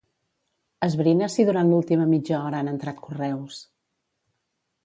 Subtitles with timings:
[0.87, 3.63] Esbrina si durant l'última mitja hora han entrat correus.